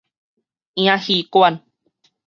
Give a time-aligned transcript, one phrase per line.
[0.73, 1.63] 影戲館